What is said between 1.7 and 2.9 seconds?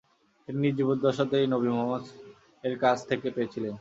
মুহাম্মদ এর